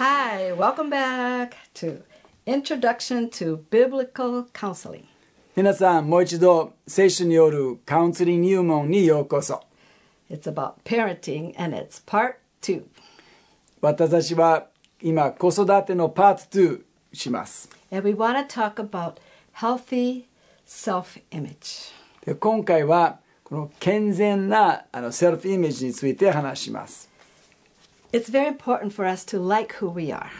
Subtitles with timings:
[0.00, 2.04] Hi, welcome back to
[2.46, 5.02] Introduction to Biblical Counseling.
[5.56, 9.60] 皆さんもう一度聖書によるカウンセリング入門にようこそ
[10.30, 12.84] It's about parenting and it's part two.
[13.80, 14.68] 私は
[15.02, 16.80] 今子育てのパート2
[17.12, 19.14] します And we want to talk about
[19.56, 20.26] healthy
[20.64, 21.92] self image.
[22.24, 27.07] で今回はこの健全なあのセルフイメージについて話します
[28.10, 30.30] It's very important for us to like who we are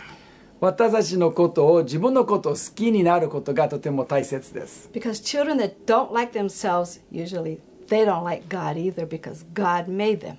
[0.60, 9.86] 私たちのことを自分のことを好きになることがとても大切です because children that don't like themselves usually they don't like God either because God
[9.86, 10.36] made them.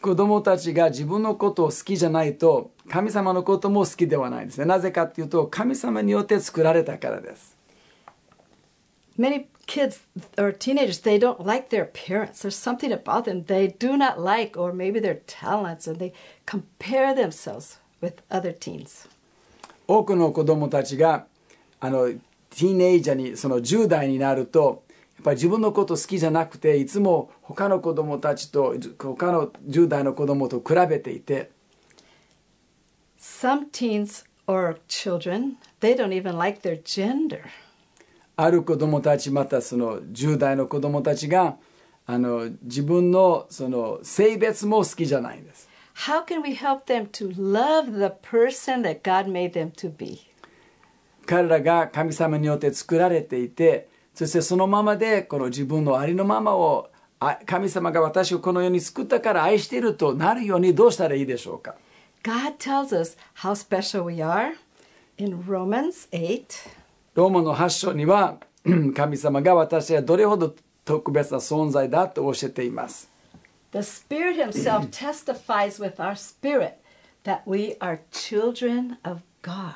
[0.00, 7.56] 子供たちが自分のことを好きじゃないと神様のことも好きではないですねなぜかっていうと神様によって作られたからです
[9.18, 10.00] Many kids
[10.38, 12.42] or teenagers they don't like their parents.
[12.42, 16.12] There's something about them they do not like or maybe their talents and they
[16.46, 19.08] compare themselves with other teens.
[19.86, 21.26] 多くの子供たちが
[21.80, 24.84] あのティーネイジャーにその10代になると
[25.16, 31.50] やっぱり自分のこと好きじゃなくていつも他の子供たちと他の10代の子供と比べていて
[33.18, 37.44] Some teens or children, they don't even like their gender.
[38.36, 41.56] ある子供たちまたその10代の子供たちが
[42.06, 45.68] あの自分のその性別も好きじゃないんです
[46.08, 50.20] How can we help them to love the person that God made them to be?
[51.26, 56.90] 彼らが神様によって作られていてそしてそのままでこの自分のありのままを
[57.20, 61.76] あ神様が私をこの世に作ったから愛しているとなるようにどうしたらいいでしょうか
[62.22, 64.54] ？God tells us how special we are
[65.16, 66.44] in Romans 8.
[67.14, 68.38] ローマの8章には
[68.94, 73.10] 神様が私はどれほど特別な存在だと教えています
[73.72, 76.74] The Spirit Himself testifies with our spirit
[77.24, 79.74] that we are children of God.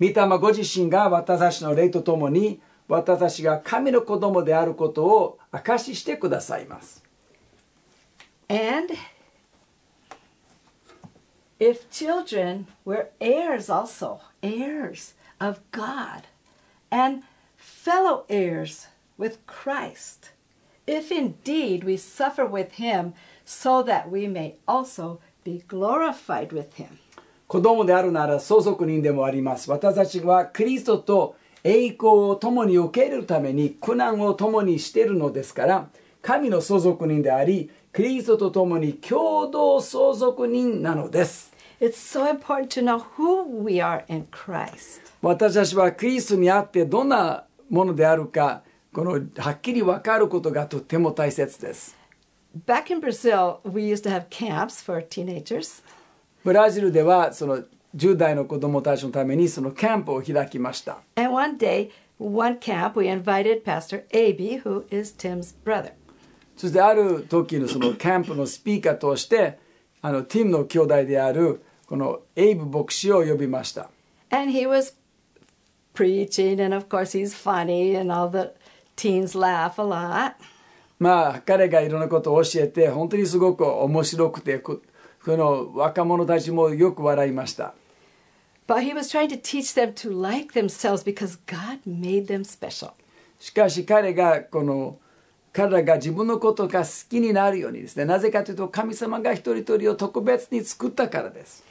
[0.00, 7.02] 御霊ご自身が私たちの霊とともに私たちが神の子供であることを証ししてくださいます
[8.48, 8.94] And
[11.58, 16.28] if children, we're heirs also, heirs of God,
[16.90, 17.24] and
[17.56, 18.86] fellow heirs
[19.18, 20.30] with Christ,
[20.86, 23.14] if indeed we suffer with Him,
[23.44, 26.98] so that we may also be glorified with Him.
[27.48, 35.88] 子供であるなら相続人でもあります私たちはクリストと栄光を共に受けるために苦難を共にしているのですから
[36.22, 41.51] 神の相続人でありクリストと共に共同相続人なのです
[45.20, 48.62] 私たちはクリストにあってどんなものであるか
[48.92, 51.96] はっきり分かることがとても大切です。
[52.66, 55.82] Back in Brazil, we used to have camps for teenagers.
[56.44, 57.64] ブラジルではその
[57.96, 60.98] 10代の子供たちのためにそのキャンプを開きました。
[66.56, 69.58] そしてある時のそのキャンプのスピーカーとして、
[70.00, 71.60] あのティムの兄弟である、
[71.92, 73.90] このエイブ牧師を呼びました。
[80.98, 84.80] まあ彼がいろんなことを教えて本当にすごく面白くてこ
[85.26, 87.74] の若者たちもよく笑いました。
[93.38, 94.96] しかし彼がこの
[95.52, 101.70] 彼が自分のことが好きになるようにですねなぜかというと神様が一人一人を特別に作ったからです。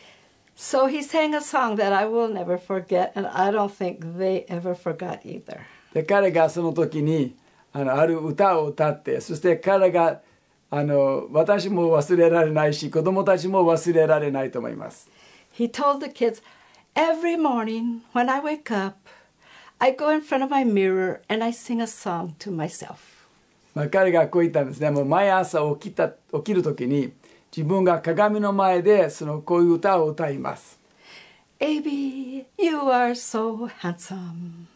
[0.60, 4.46] So he sang a song that I will never forget, and I don't think they
[4.48, 5.60] ever forgot either.
[5.92, 7.34] で彼がその時に
[7.72, 10.20] あのある歌を歌ってそして彼が
[10.70, 15.08] あの私も忘れられないし子供たちも忘れられないと思います
[15.58, 16.42] He told the kids,
[16.94, 18.96] Every morning when I wake up,
[19.78, 22.96] I go in front of my mirror and I sing a song to myself.
[23.74, 27.12] まあ、彼がこう言ったんですねもう毎朝起きた起きる時に
[27.55, 30.79] 自分が鏡の前でそのこういう歌を歌います
[31.59, 34.67] Aby, you are so handsome.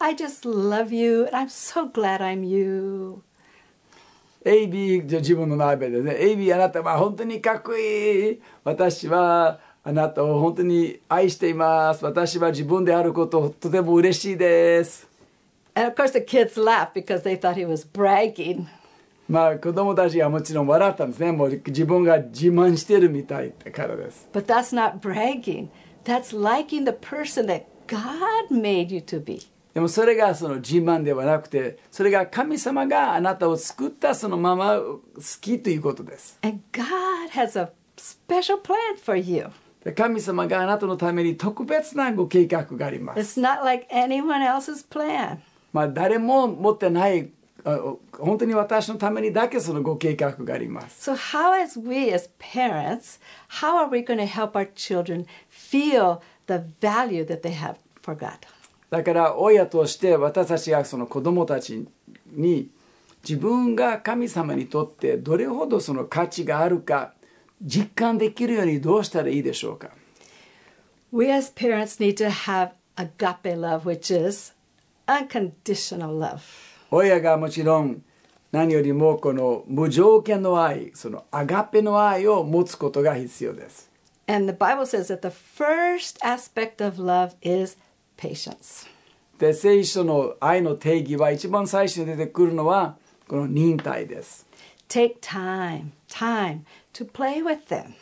[0.00, 3.22] I just love you and I'm so glad I'm you.
[4.44, 15.08] エイビー自分の鍋でねエイビーあなたは本当にかっこいい私はあなたを本当に愛しています私は自分であることとても嬉しいです
[15.76, 18.68] And of course, the kids laughed because they thought he was bragging.
[19.28, 25.68] まあ子供たちはもちろん笑ったんですねもう自分が自慢してるみたいからです But that's not bragging,
[26.04, 29.46] that's liking the person that God made you to be.
[29.72, 35.00] でもそれがその自慢ではなくてそれが神様があなたを作ったそのまま好
[35.40, 39.46] きということです And God has a special plan for you.
[39.82, 43.40] で神様があなたのために特別なご計画があります。
[43.40, 45.38] It's not like anyone else's plan.
[45.72, 47.26] まあ、誰も持ってないあ
[47.64, 51.10] 本当に私のためにだけそのご計画があります。
[51.10, 53.18] So, how, as we as parents,
[53.60, 58.16] how are we going to help our children feel the value that they have for
[58.18, 58.32] God?
[58.90, 61.88] だから親として私たちがその子供たち
[62.32, 62.68] に
[63.26, 67.14] 自分が神様にとってどれほどその価値があるか
[67.62, 69.88] 実感できるようにどうしたらいいでしょうか
[71.10, 74.52] We as parents need to have agape love, which is
[75.08, 76.42] unconditional love.
[76.94, 78.04] 親がもちろん
[78.52, 83.90] 何よりもこの無条件の愛そのアガペの愛を持つことが必要です
[84.28, 87.76] And the Bible says that the first aspect of love is
[88.16, 88.86] patience.
[89.38, 94.46] で聖書の愛の定義は一番最初に出てくるのはこの忍耐です
[94.88, 96.60] Take time, time
[96.92, 97.94] to play with them.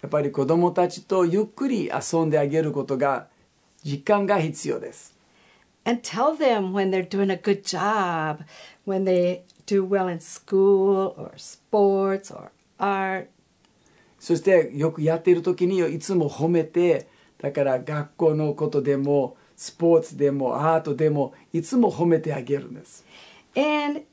[0.00, 3.26] やっぱり子供たちとゆっくり遊んであげることが
[3.82, 5.17] 時間が必要です
[5.87, 8.43] and tell them when they're doing a good job,
[8.85, 13.29] when they do well in school or sports or art.
[14.19, 17.07] そしてよくやっている時にいつも褒めて
[17.39, 23.03] だから学校のことでもスポーツでもアートでもいつも褒めてあげるんです
[23.57, 24.03] And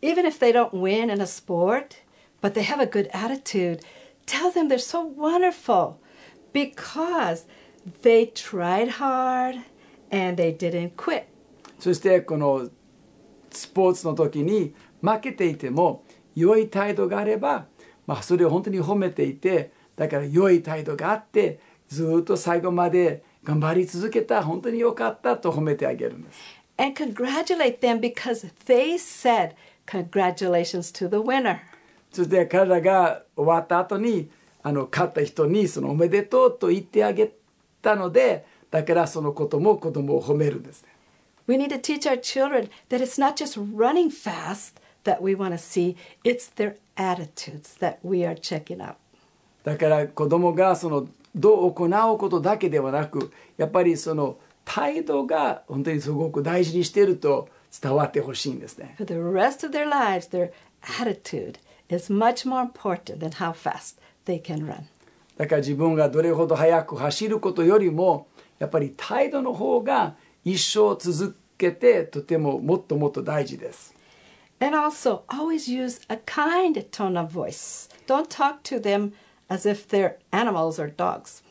[0.00, 1.96] even if they don't win in a sport,
[2.40, 3.80] but they have a good attitude,
[4.26, 5.96] tell them they're so wonderful
[6.52, 7.46] because
[8.02, 9.64] they tried hard
[10.13, 11.23] And they didn't quit.
[11.79, 12.69] そしてこの
[13.49, 16.03] スポーツの時に負けていても
[16.35, 17.65] 良い態度があれば、
[18.07, 26.39] まあ、それを本当に褒めていてだから良い態度があってずっと最後まで頑張り続けた本当に良かったと褒めてあげるんです
[26.75, 29.53] And congratulate them because they said,
[29.85, 31.59] Congratulations to the winner.
[32.11, 34.29] そして彼らが終わった後に
[34.63, 37.31] あの勝った人にそのおめでとうと言ってあげ
[37.81, 40.89] たのでだからそのことも子供を褒めるんですね
[41.47, 45.53] We need to teach our children that it's not just running fast that we want
[45.53, 48.95] to see, it's their attitudes that we are checking out.
[49.63, 57.49] だから子供がそのどう行うことだけではなくやっぱりその態度が本当にすごく大事にしていると
[57.79, 61.59] 伝わってほしいんですね For the rest of their lives, their attitude
[61.89, 64.85] is much more important than how fast they can run.
[65.37, 68.27] だから自分がどれほど速く走ることよりも
[68.59, 73.93] やっぱり態度の方が一生続けてとてももっともっと大事です
[74.59, 77.89] And also, always use a kind tone of voice.
[78.07, 79.11] Don't talk to them
[79.49, 81.43] as if they're animals or dogs.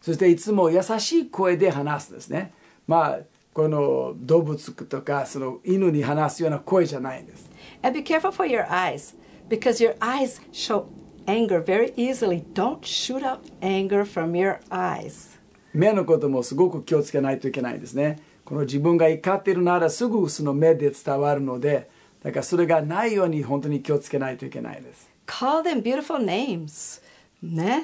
[0.00, 2.52] そしていつも優しい声で話すんですね
[2.86, 3.18] まあ
[3.52, 7.50] この動物とかその犬に話すような声じゃないんです
[7.82, 9.16] And be careful for your eyes
[9.48, 10.86] because your eyes show
[11.26, 12.44] anger very easily.
[12.54, 15.35] Don't shoot out anger from your eyes.
[15.76, 21.90] 目のこともすごく気をつけないといけないんですねこの自分が怒っているならすぐその目で伝わるので
[22.22, 27.02] だからそれがないように本当に気をつけないといけないです Call them beautiful names.
[27.42, 27.82] Ne?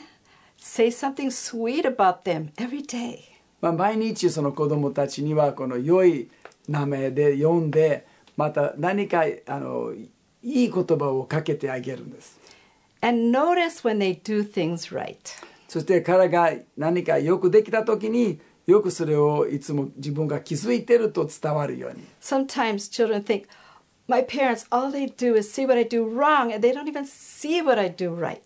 [0.56, 3.18] Say something sweet about them every day.
[3.60, 6.30] まあ、毎日その子供たちにはこの良い
[6.68, 8.06] 名前で呼んで
[8.36, 10.08] また何かあのい
[10.42, 12.40] い言葉をかけてあげるんです
[13.02, 15.18] And notice when they do things right.
[15.72, 23.44] そして彼が何かよくできた時によくそれをいつも自分が気づいてると伝わるように Sometimes children think,
[24.06, 27.06] my parents, all they do is see what I do wrong, and they don't even
[27.06, 28.38] see what I do right.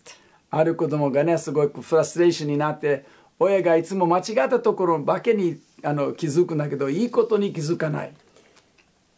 [0.52, 3.04] ある子供がねすごくフラストレーションになって
[3.40, 8.12] 親がいつも間違ったところばけにあの気づくんだけどいいことに気づかない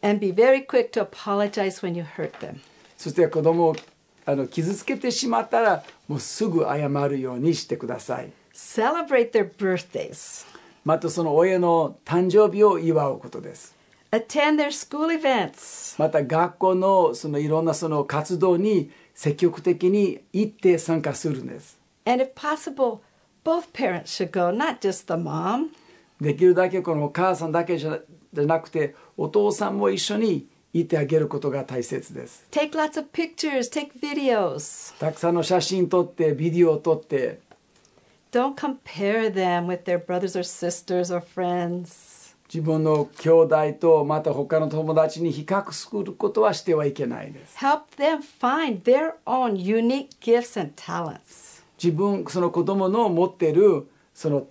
[0.01, 2.55] And be very quick to apologize when you hurt them.
[2.97, 3.75] そして子供を
[4.29, 10.45] あの傷つけてしまったらもうすぐ謝るようにしてください Celebrate their birthdays.
[10.85, 13.75] またその親の誕生日を祝うことです
[14.11, 15.95] Attend their school events.
[15.97, 22.99] また学校のそのいろんなその活動に積極的に行って参加するんです And if possible,
[23.43, 25.69] both parents should go, not just the mom.
[26.21, 27.97] できるだけこのお母さんだけじゃ
[28.31, 34.97] じゃなくてお父さんも一緒にいてあげることが大切です Take lots of pictures, take videos.
[34.99, 37.39] たくさんの写真撮ってビデオを撮って
[38.31, 42.19] Don't compare them with their brothers or sisters or friends.
[42.51, 51.63] 自分の兄弟とまた他の友達に比較することはしてはいけないです Help them find their own unique gifts and talents.
[51.81, 54.47] 自分その子供の持ってるその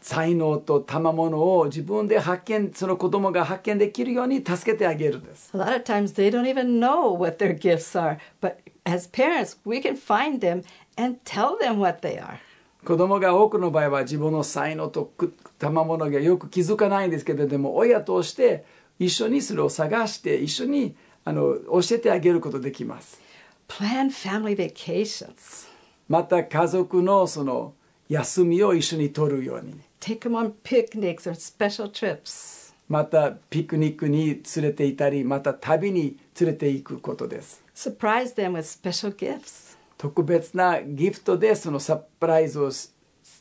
[0.00, 9.08] 才能と賜物を自分で発見その子供が発見できるように助けてあげるんです A lot of times they don't even know what their gifts are, but as
[9.10, 10.62] parents, we can find them
[10.96, 12.38] and tell them what they are.
[12.84, 18.64] 子供が多くの場合は自分の才能とく賜物がよく気づかないんですけどでも親として
[18.98, 23.20] 一緒にそれを探して一緒にあの教えてあげることできます
[23.68, 25.68] Plan family vacations.
[26.08, 27.74] また家族のその
[28.08, 32.74] 休みを一緒に取るように Take them on picnics or special trips.
[32.88, 39.76] またピクニックに連れて行ったりまた旅に連れて行くことです Surprise them with special gifts.
[39.96, 42.90] 特別なギフトでそのサプライズをし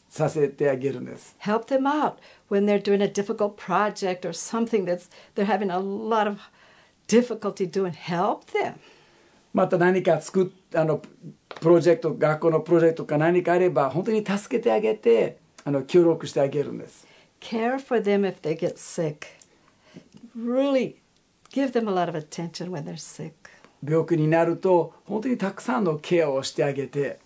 [0.09, 2.17] させてあげるんです Help them out
[2.49, 6.37] when they're doing a difficult project or something that's they're having a lot of
[7.07, 7.91] difficulty doing.
[7.91, 8.75] Help them.
[9.51, 11.01] また何か作っあの
[11.59, 15.37] プロジェクト学校のプロジェクトか何かあれば本当に助けてあげて
[15.69, 17.05] あの協力してあげるんです
[17.39, 19.27] Care for them if they get sick.
[20.35, 20.95] Really
[21.51, 23.33] give them a lot of attention when they're sick.
[23.83, 27.19] 病気になると本当にたくさんのケアをしてあげて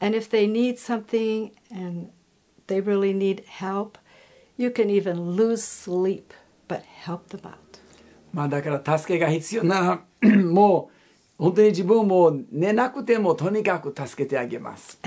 [0.00, 2.10] And if they need something and
[2.66, 3.98] they really need help,
[4.56, 6.34] you can even lose sleep,
[6.68, 7.56] but help them out.
[8.32, 10.97] まあだから助けが必要ならもう
[11.38, 14.98] 本当に自分も寝なくてもとにかく助けてあげます。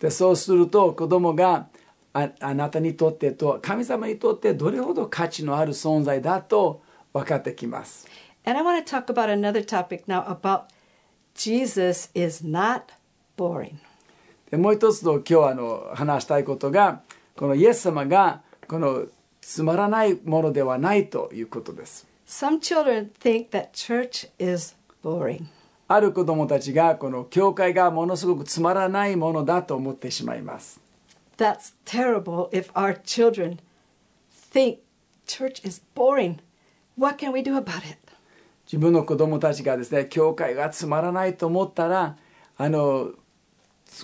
[0.00, 1.68] でそうすると子供が
[2.12, 8.08] あ,あなたにとってと神様にとってどれほど価値のある存在だと分かってきます。
[8.44, 8.58] And
[14.50, 17.02] でもう一つの今日あの話したいことが
[17.36, 19.04] このイエス様がこの
[19.40, 25.44] つまらないものではないということです Some children think that church is boring.
[25.88, 30.80] ある子供たちがこの教会がものすごくつまらないものだと思ってしまいます
[31.36, 33.58] That's terrible if our children
[34.52, 34.78] think
[35.26, 36.38] church is boring.
[36.96, 37.98] What can we do about it?
[38.66, 42.16] 自分の子供たちがですね教会がつまらないと思ったら
[42.56, 43.10] あの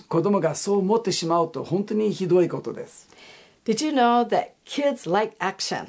[0.09, 3.07] 子供がそう思ってしまうと本当にひどいことです
[3.66, 5.88] Did you know that kids like action?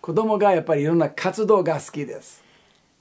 [0.00, 2.42] 子供がやっぱりいろんな活動が好きです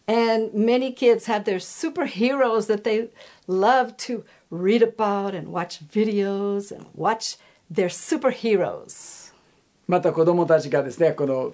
[0.08, 3.10] And many kids have their superheroes that they
[3.48, 7.38] love to read about and watch videos and watch
[7.70, 9.34] their superheroes.
[9.88, 11.54] また子供たちがですねこの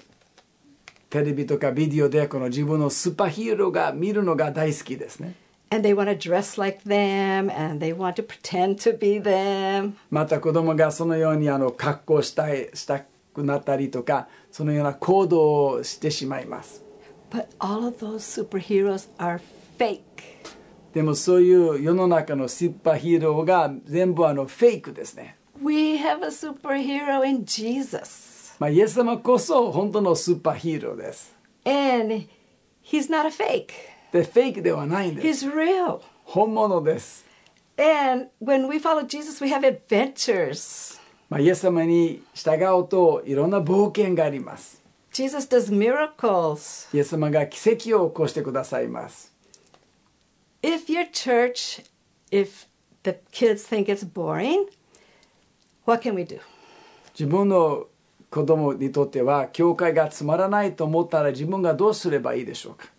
[1.10, 5.36] テレビとかビデオでこの自分のスーパーヒーローが見るのが大好きですね
[5.72, 9.96] And they want to dress like them and they want to pretend to be them.
[10.10, 13.02] また子供がそのようにあの格好したいした
[13.34, 16.84] くなったりとかそのような行動をしてしまいます
[17.30, 19.42] But all of those superheroes are
[19.78, 20.02] fake.
[20.94, 28.56] でもそういう世の中のスーパーヒーローが全部あのフェイクですね We have a superhero in Jesus.
[28.60, 31.36] まあ、イエス様こそ本当のスーパーヒーローです。
[31.66, 32.28] And
[32.84, 33.91] he's not a fake.
[34.13, 35.47] で、フェイクではないんです。
[35.47, 36.01] He's real.
[36.25, 37.25] 本物です。
[37.79, 41.01] And when we follow Jesus, we have adventures.
[41.31, 44.83] まあ、イエス様に従うといろんな冒険があります。
[45.13, 46.95] Jesus does miracles.
[46.95, 49.33] イエス様が奇跡を起こしてくださいます。
[50.63, 51.85] If your church,
[52.31, 52.69] if
[53.03, 54.67] the kids think it's boring,
[55.87, 56.39] what can we do?
[57.19, 57.87] 自分の
[58.31, 62.92] 子供にとっては教会がつまらないと思ったら自分がどうすればいいでしょうか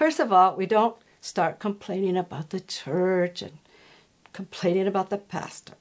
[0.00, 3.58] First of all, we don't start complaining about the church and
[4.32, 5.74] complaining about the pastor.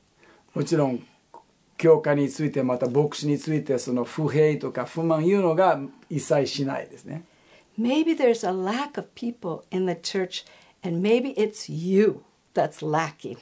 [0.54, 1.02] もちろん
[1.78, 7.24] 教会についてまた牧師についてその不平とか不満言うのが一切しないですね。
[7.80, 10.46] Maybe there's a lack of people in the church,
[10.84, 12.22] and maybe it's you
[12.54, 13.38] that's lacking.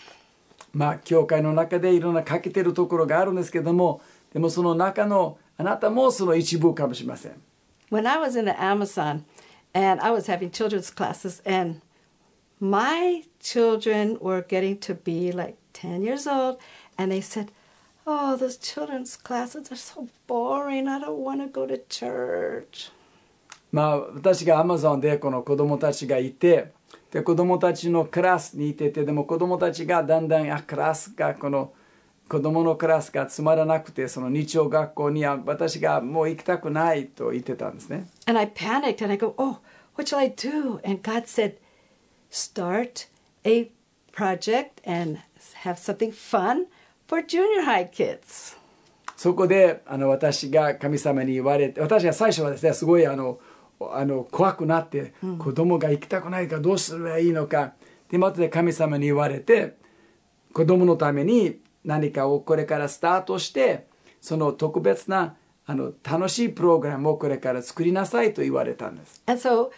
[0.74, 4.00] まあ教会の中でいろんな欠けてるところがあるんですけども
[4.32, 7.42] でもその中のあなたもその一部かもしれません
[7.90, 9.24] When I was in the Amazon
[9.75, 11.81] and I was having children's classes, and
[12.61, 16.59] my children were getting to be like 10 years old,
[16.99, 17.51] and they said,
[18.05, 20.89] Oh, those children's classes are so boring.
[20.89, 22.91] I don't want to go to church.
[23.71, 26.73] まあ私がアマゾンでこの子供たちがいて
[27.11, 31.73] で子供たちのクラスにいててでも子供たちがだんだんあクラスがこの
[32.28, 39.60] 子供のクラスがつまらなくてその日曜学校には私がもう行きたくないと言ってたんですね And I panicked and I go, Oh,
[39.96, 40.80] what shall I do?
[40.84, 41.56] And God said,
[42.30, 43.08] Start
[43.46, 43.72] a
[44.12, 45.20] project and
[45.64, 46.66] have something fun
[47.08, 48.58] for junior high kids.
[49.16, 53.40] そこであの私が神様に言われて私が最初はですねすごいあの
[53.80, 57.74] あの怖くなって、子供が行きたくないからどうすればいいのか
[58.10, 59.76] でまたで神様に言われて
[60.52, 63.88] 子供のために何かをこれからスタートして
[64.22, 69.70] その特別なあの楽しいプログラムをこれから作りなさいと言われたんです And so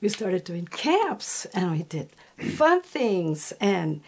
[0.00, 2.08] we started doing camps and we did
[2.56, 4.00] fun things and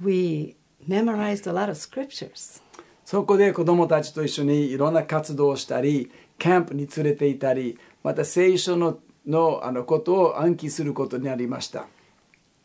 [0.00, 0.56] we
[0.86, 2.62] memorized a lot of scriptures.
[3.04, 11.86] そこで子供たちと一緒にいろんな活動をしたりキャンプに連れていたりまた聖書ののあのことを暗記することになりました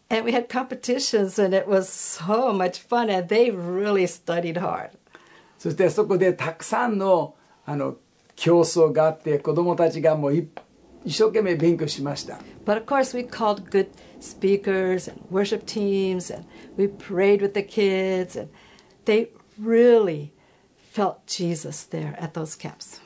[0.08, 4.90] And we had competitions and it was so much fun and they really studied hard.
[5.58, 7.34] そしてそこでたくさんの
[7.66, 7.96] あの
[8.34, 10.48] 競争があって子供たちがもうい
[11.04, 13.88] 一生懸命勉強しました But of course, we called good
[14.20, 16.44] speakers and worship teams, and
[16.76, 18.48] we prayed with the kids, and
[19.04, 20.32] they really
[20.92, 23.00] felt Jesus there at those camps.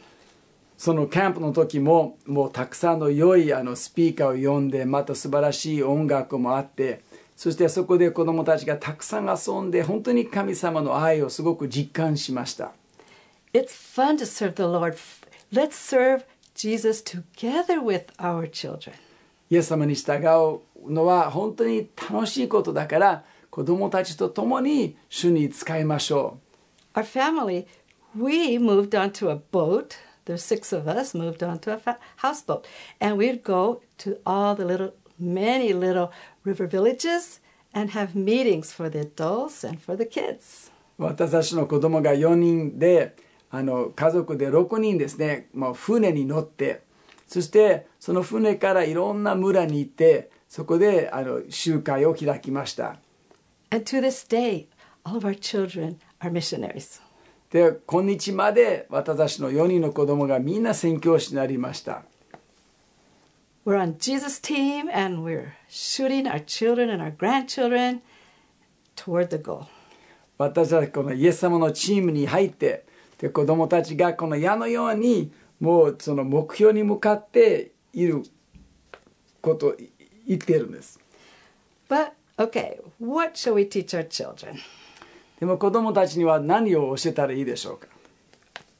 [0.80, 7.02] そのキャンプの時ももうたくさんの良いあのスピーカーを呼んでまた素晴らしい音楽もあって
[7.36, 12.72] そしてそこで子供たちがたくさん遊んで本当に神様の愛をすごく実感しました
[13.54, 14.96] It's fun to serve the Lord.
[15.52, 16.24] Let's serve
[16.56, 18.94] Jesus together with our children.
[19.50, 26.40] イエス様に従うのは本当に楽しいことだから子供たちと共に主に使いましょ
[26.94, 27.66] Our family,
[28.16, 30.09] we moved onto a boat.
[30.29, 32.67] There's six of us moved onto a fa- houseboat,
[33.01, 36.11] and we'd go to all the little, many little
[36.45, 37.41] river villages
[37.75, 40.71] and have meetings for the adults and for the kids.
[40.99, 43.17] う私たちの子供が4人で
[43.51, 46.83] あの家族で6人ですねもう船に乗って
[47.27, 52.97] そしてその船からいろんな村に行ってそこであの集会を開きました
[53.71, 54.69] And to this day,
[55.05, 57.01] all of our children are missionaries.
[57.52, 62.04] で今日まで私たちの4人の子供がみんな宣教師になりました
[63.66, 68.02] We're on Jesus' team and we're shooting our children and our grandchildren
[68.96, 69.66] toward the goal.
[70.38, 72.86] 私たちこのイエス様のチームに入って
[73.18, 78.24] で子供たちがこの矢のようにもうその目標に向かっている
[79.42, 79.76] ことを
[80.28, 81.00] 言っているんです
[81.90, 84.60] But okay, what shall we teach our children?
[85.40, 87.88] でも子供たちには何を教えたらいいでしょうか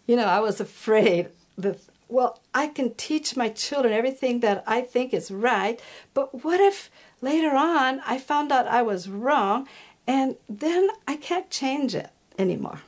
[0.08, 1.78] You know, I was afraid that,
[2.10, 5.78] well, I can teach my children everything that I think is right,
[6.16, 6.90] but what if
[7.22, 9.68] later on I found out I was wrong
[10.08, 12.80] and then I can't change it anymore?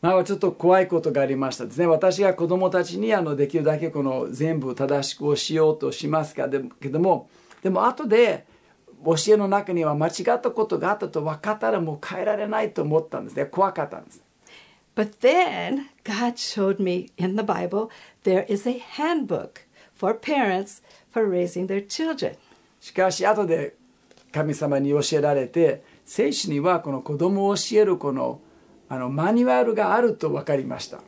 [0.00, 7.28] まあちょっと怖いことがありましたですね私が子供たちにあのできるだけこの全部正しく教えようとしますかでけども
[7.62, 8.46] でも後で
[9.04, 14.22] 教えの中には間違ったことがあったと分かったらもう変えられないと思ったんですね怖かったんです
[14.96, 17.90] But then God showed me in the Bible
[18.24, 19.62] there is a handbook
[19.94, 22.36] for parents for raising their children.
[22.80, 23.74] しかし後で
[24.32, 28.40] 神様に教えられて聖書にはこの子供を教えるこの
[28.88, 30.98] あのマニュアルがあると分かりました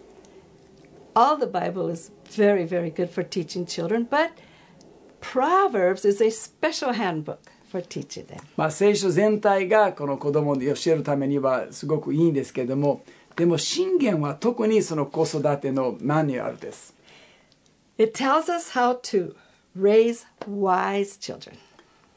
[1.15, 4.31] All the Bible is very, very good for teaching children, but
[5.21, 7.41] Proverbs is a special handbook.
[8.57, 13.03] まあ聖書全体がこの子供に教えるためにはすごくいいんですけども
[13.37, 16.95] でも信玄は特にその子育てのマニュアルです
[17.99, 19.35] It tells us how to
[19.79, 21.55] raise wise children.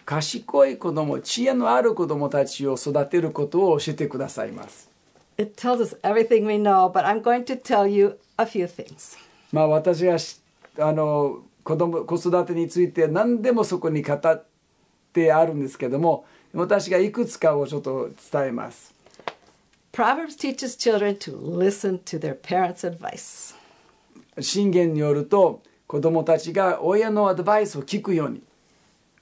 [0.05, 4.89] 賢い子供知恵のある子供たちを育てることを教えてくださいます
[5.37, 9.17] It tells us everything we know, but I'm going to tell you a few things.
[9.51, 10.39] まあ私がし
[10.77, 14.54] あの子供子育てについて何でもそこに語って
[15.31, 18.93] あるんですけども私がいくつかをちょっと伝えます
[19.95, 23.55] Proverbs teaches children to listen to their parents' advice.
[24.41, 28.43] 信玄によると子供たちが親のアドバイスを聞くように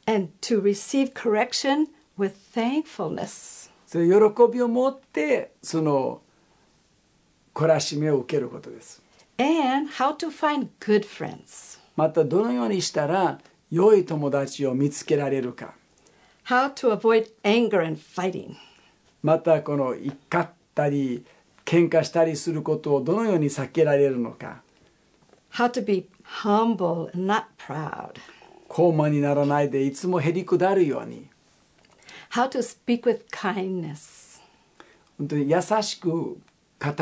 [0.07, 3.69] and to receive correction with thankfulness.
[3.85, 6.21] それ喜びを持ってその
[7.53, 8.99] 懲らしめを受けることです
[9.37, 11.79] And how to find good friends.
[11.95, 15.75] またどのようにしたら良い友達を見つけられるか
[16.45, 18.55] How to avoid anger and fighting.
[19.21, 21.23] またこの怒ったり
[21.63, 24.61] 喧嘩したりすることをどのように避けられるのか
[25.53, 26.09] How to be
[26.43, 28.15] humble and not proud.
[28.67, 31.27] 高慢にならないでいつもへりくだるように
[32.31, 34.41] How to speak with kindness.
[35.17, 36.37] 本当に優しく語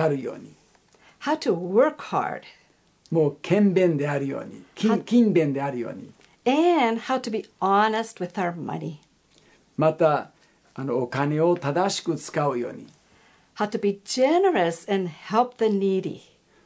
[0.10, 0.54] るように
[1.22, 2.42] How to work hard.
[3.10, 6.12] もう勤勉であるように勤勤勉であるように
[6.46, 9.00] And how to be honest with our money.
[9.82, 10.30] また
[10.76, 12.86] あのお金を正しく使うように
[13.58, 16.22] How to be generous and help the needy.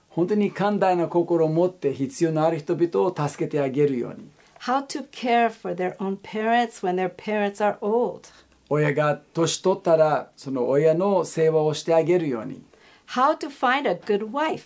[0.10, 4.28] 本当に寛大な心を持って必要のある人々を助けてあげるように
[4.60, 8.28] How to care for their own parents when their parents are old.
[8.67, 12.62] 親が年取ったらその親の世話をしてあげるように
[13.08, 14.62] How to find a good wife.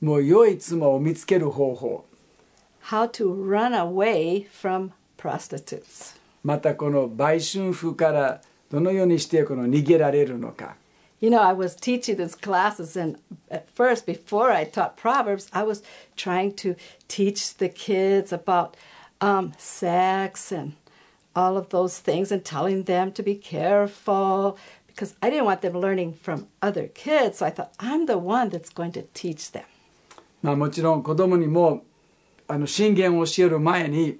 [0.00, 2.04] もう良い妻を見つける方法
[2.86, 6.19] How to run away from prostitutes.
[6.42, 10.76] またこの売春婦からどのようにしてこの逃げられるのか
[11.20, 13.18] You know, I was teaching these classes, and
[13.50, 15.82] at first, before I taught Proverbs, I was
[16.16, 16.76] trying to
[17.08, 18.74] teach the kids about
[19.20, 20.72] um, sex and
[21.36, 25.74] all of those things and telling them to be careful because I didn't want them
[25.74, 27.38] learning from other kids.
[27.38, 29.64] So I thought, I'm the one that's going to teach them.
[30.42, 31.84] まあもちろん子供にも
[32.48, 34.18] あの信玄を教える前に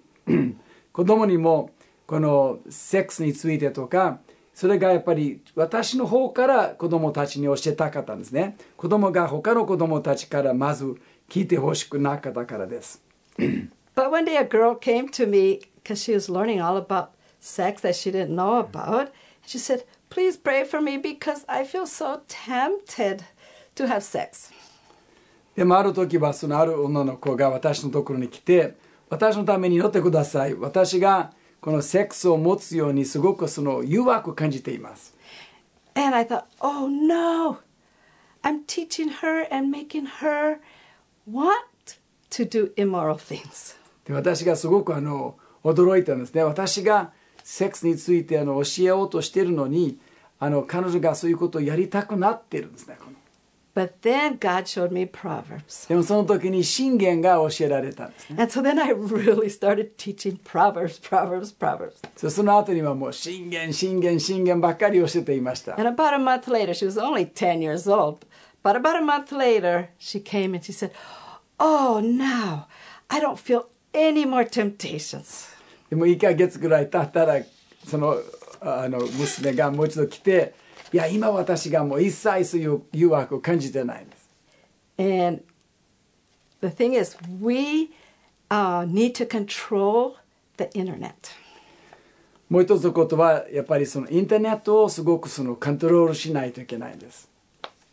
[0.92, 1.70] 子供にも
[2.10, 4.18] このセックスについてとか
[4.52, 10.96] それがやっぱり私の方から子供たちに教えたかったんですね子供が他の子供たちからまず
[11.28, 13.00] 聞いてほしくなかったからです
[13.38, 17.82] But one day a girl came to me because she was learning all about sex
[17.82, 19.12] that she didn't know about.
[19.46, 23.22] She said, Please pray for me because I feel so tempted
[23.76, 24.52] to have sex.
[25.54, 28.74] でもある時はそのある女の子が私のところに来て
[29.08, 35.14] 私のために祈ってください私がこのセックスを持つようにすごくその誘惑を感じています。
[35.94, 37.58] And I thought, oh no,
[38.42, 40.58] I'm teaching her and making her
[41.30, 41.98] want
[42.30, 43.76] to do immoral things.
[44.04, 46.42] で私がすごくあの驚いたんですね。
[46.42, 47.12] 私が
[47.44, 49.98] セックスについてあの教えようとしているのに
[50.38, 53.16] あの彼女がそういうことをやりたくなっているんですねこの
[53.75, 55.89] But then God showed me Proverbs.
[55.89, 61.95] でもその時に信玄が教えられたんですね And so then I really started teaching Proverbs, Proverbs, Proverbs.
[62.15, 68.25] そその後にはもう信玄信玄信玄ばっかり教えていました And about a month later, she was only 10 years old,
[68.63, 70.91] but about a month later, she came and she said,
[71.59, 72.67] Oh, now
[73.09, 75.49] I don't feel any more temptations.
[75.89, 77.41] でも1ヶ月ぐらい経ったら
[77.85, 78.15] その
[78.61, 80.55] あの娘がもう一度来て
[80.92, 84.28] いや今私がもう一切そういう誘惑を感じてないんです
[84.98, 85.42] And
[86.60, 87.90] the thing is, we
[88.50, 90.16] uh, need to control
[90.58, 91.14] the internet.
[92.50, 97.28] もう一つのことはやっぱりそのインターネットをすごくそのコントロールしないといけないんです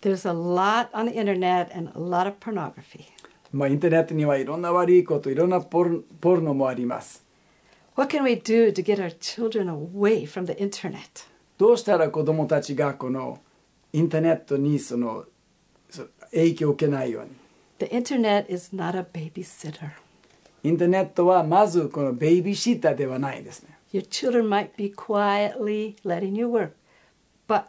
[0.01, 3.05] There's a lot on the internet and a lot of pornography.
[3.53, 7.23] まあ、インターネットにはいろんな悪いこといろんなポルポルノもあります
[7.95, 11.25] What can we do to get our children away from the internet?
[11.57, 13.39] どうしたら子供たちがこの
[13.93, 15.25] インターネットにその
[15.89, 17.31] そ影響を受けないように
[17.79, 19.91] The internet is not a babysitter.
[20.63, 26.71] インターネットはまずこのベイビーシッターではないんですね Your children might be quietly letting you work,
[27.47, 27.65] but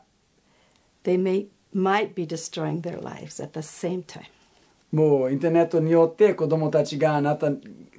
[1.04, 4.24] they may might be destroying their lives at the same time.
[4.90, 7.48] もうインターネットによって子供たちがあなた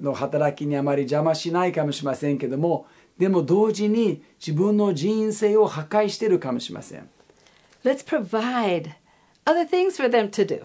[0.01, 2.87] の働きにあまり邪魔しないかもしれませんけども
[3.19, 7.07] でも同時に自分の人生を破壊しているかもしれません
[7.83, 8.91] Let's provide
[9.45, 10.63] other things for them to do.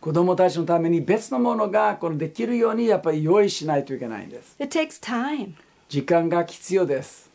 [0.00, 5.52] 子供たちのために別のものがこのできるようにやっぱり用意しないといけないんです It takes time.
[5.88, 7.30] 時間が必要です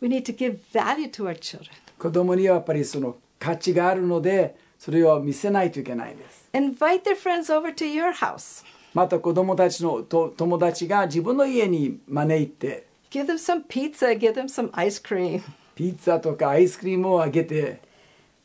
[0.00, 1.68] We need to give value to our children.
[1.98, 8.64] 子供にはやっぱりその価値があるのでそれを見せないといけないんです Invite their friends over to your house.
[8.94, 15.41] また子供たちのと友達が自分の家に招いて Give them some pizza, give them some ice cream.
[15.75, 17.79] ピッツァとかアイスクリームをあげて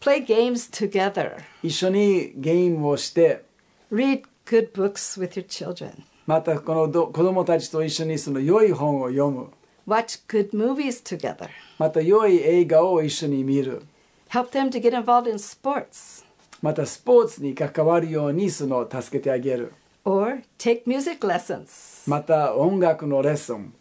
[0.00, 1.36] Play games together.
[1.62, 3.44] 一緒にゲームをして
[3.92, 6.02] Read good books with your children.
[6.26, 9.48] またこのど子供たちと一緒にその良い本を読む
[9.86, 11.48] Watch good movies together.
[11.78, 13.82] また良い映画を一緒に見る
[14.30, 16.24] Help them to get involved in sports.
[16.62, 19.72] またスポーツに関わるようにその助けてあげる
[20.04, 22.08] Or take music lessons.
[22.08, 23.72] また音楽のレッスン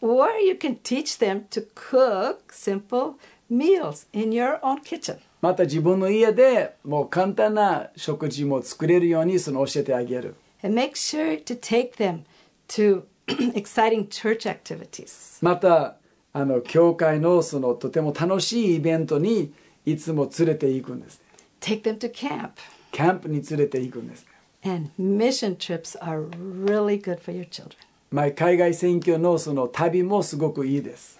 [0.00, 3.14] Or you can teach them to cook simple
[3.50, 5.18] meals in your own kitchen.
[5.40, 12.24] また自分の家でもう簡単な食事も作れるようにその教えてあげる And make sure to take them
[12.68, 15.38] to exciting church activities.
[15.42, 15.96] また
[16.32, 19.52] あの教会のそのとても楽しいイベントに
[19.86, 21.24] いつも連れて行くんですね
[21.60, 22.52] Take them to camp.
[22.90, 24.28] キャンプに連れて行くんですね
[24.64, 27.76] And mission trips are really good for your children.
[28.11, 31.19] まあ海外選挙のその旅もすごくいいです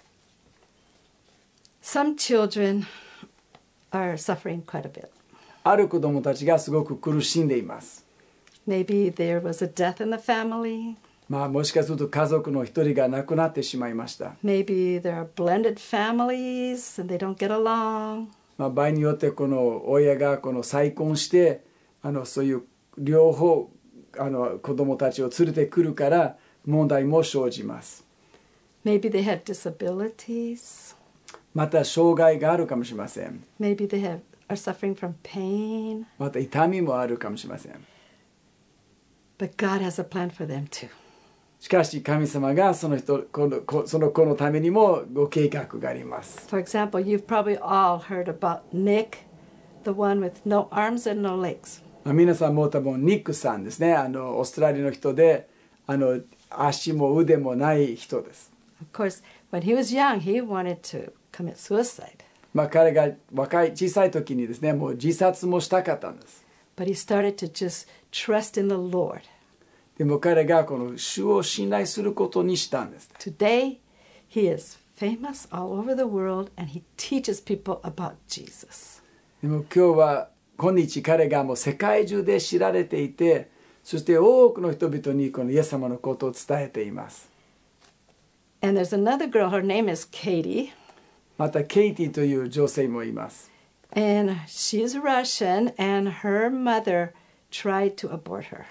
[1.82, 2.84] Some children
[3.90, 5.08] are suffering quite a bit.
[5.62, 8.04] ある子供たちがすごく苦しんでいます
[8.68, 10.96] Maybe there was a death in the family.
[11.28, 18.26] まあもしかすると家族の一人が亡くなってしまいました、Maybe there are blended families and they don't get along.
[18.58, 21.62] まあ、場合によってこの親がこの再婚して
[22.02, 22.62] あのそういう
[22.98, 23.70] 両方
[24.18, 28.04] あの子供たちを連れてくるから問題も生じます
[28.84, 30.96] Maybe they have disabilities.
[31.52, 36.04] また障害があるかもしれません Maybe they have, are suffering from pain.
[36.18, 37.74] また痛みもあるかもしれません
[39.38, 40.88] But God has a plan for them too.
[41.60, 46.46] しかし神様がその人このこその子のためにもご計画があります。
[46.48, 49.18] For example, you've probably all heard about Nick,
[49.84, 51.82] the one with no arms and no legs.
[52.04, 55.48] まあ皆さんも多分ニックさんですねあのオーストラリアの人で
[55.86, 56.20] あの
[56.50, 58.52] 足も腕もない人です。
[62.52, 66.44] まあ彼が若い小さい時にですねもう自殺もしたかったんです。
[69.98, 73.10] でも彼がこの主を信頼することにしたんです。
[79.42, 83.50] でも今日は今日彼がもう世界中で知られていて、
[83.82, 87.28] そして多くの人々にこのイエス様のことを伝えています
[88.62, 90.70] And there's another girl, her name is Katie,
[91.38, 93.50] またケイティという女性もいます
[93.92, 97.12] and she's Russian, and her mother
[97.50, 98.66] tried to abort her.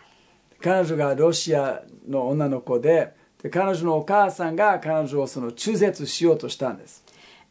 [0.61, 7.03] 彼女がロシアの女の子でで彼女のお母さんが彼女をその中絶しようとしたんです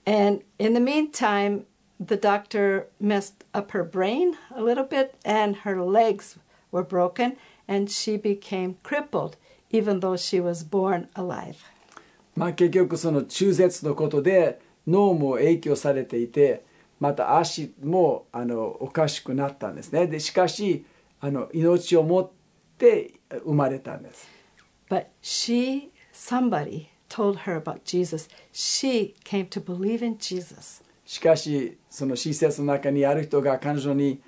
[0.06, 1.64] And in the meantime,
[1.98, 6.38] the doctor messed up her brain a little bit, and her legs
[6.71, 9.35] were broken, and she became crippled,
[9.71, 11.55] even though she was born alive.
[12.35, 16.65] まあ、結局その中絶のことで脳も影響されていて
[16.99, 20.85] また足もあのおかしくなったんですねでしかし
[21.19, 22.29] あの命を持っ
[22.77, 24.27] て生まれたんです
[24.89, 28.27] But she, somebody told her about Jesus.
[28.51, 30.83] She came to believe in Jesus.
[31.05, 34.21] しかしその施設の中にある人が彼女に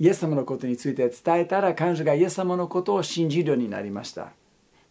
[0.00, 4.32] イエス様のことについて伝えたら彼女がイエス様のことを信じるようになりました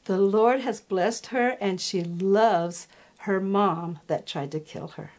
[0.05, 2.87] The Lord has blessed her, and she loves
[3.25, 5.09] her mom that tried to kill her.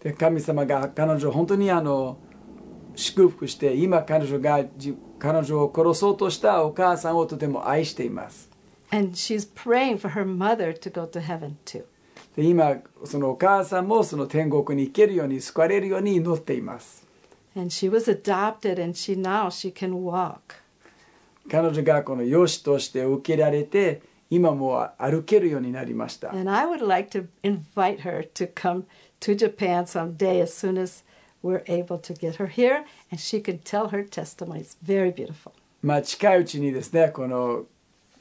[0.00, 2.18] で神様が彼女を本当にあの
[2.94, 8.48] 祝福して今彼女がじ彼女を殺そうとしたお母さんをとても愛しています
[8.90, 11.84] And she's praying for her mother to go to heaven too.
[12.36, 17.07] で今そのお母さんもその天国に行けるように救われるように祈っています
[17.54, 20.56] And she was adopted, and she now she can walk.
[21.50, 28.84] 彼女がこの養子として受けられて今もう歩けるようになりました And I would like to invite her to come
[29.20, 31.04] to Japan someday as soon as
[31.42, 34.60] we're able to get her here, and she can tell her testimony.
[34.60, 35.52] It's very beautiful.
[35.82, 37.64] まあ近いうちにですねこの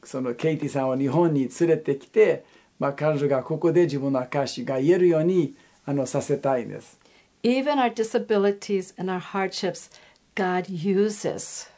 [0.04, 2.46] そのケイティさんを日本に連れてきて、
[2.80, 6.98] まあ、彼女がここで自分の証が言えるようにあのさせたいんです
[7.43, 9.91] Even our disabilities and our hardships,
[10.35, 11.69] God uses.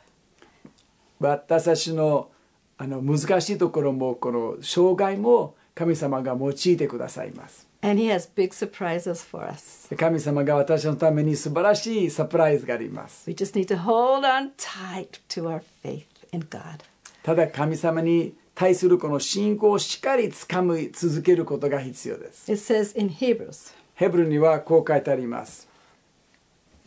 [1.21, 2.31] 私たちの
[2.77, 9.89] あの難しいところもこの障害も神様が用いてくださいます And He has big surprises for us.
[9.89, 16.81] で神様が私のために素晴らしいサプライズがあります We just need to hold on tight to our faith in God.
[17.23, 25.68] ただ神様に対するこの信仰をしっかりつかみ続けることが必要です It says in Hebrews ヘブルにはこう書いてあります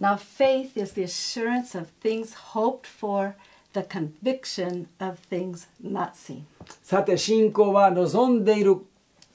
[0.01, 3.35] Now, faith is the assurance of things hoped for,
[3.75, 6.45] the conviction of things not seen.
[6.83, 8.79] さて信仰は望んでいる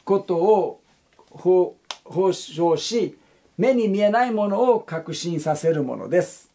[0.03, 0.81] ことを
[1.29, 3.15] 保保証し
[3.59, 6.49] 目に見えないものを確信させるものです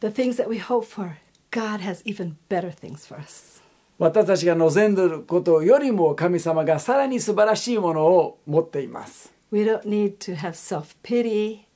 [0.00, 1.16] The things that we hope for,
[1.50, 3.61] God has even better things for us.
[4.02, 11.66] 私たちが望んでいることよりも神様がさらに素晴らしいものを持っています We don't need to have self pity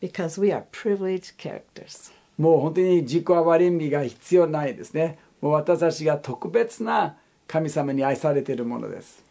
[0.00, 2.10] because we are privileged characters.
[2.38, 9.22] もう本当に自己憐れみが必要ないですねもう私たちが特別な神様に愛されているものです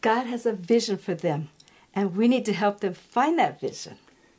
[0.00, 1.46] God has a vision for them,
[1.94, 3.94] and we need to help them find that vision.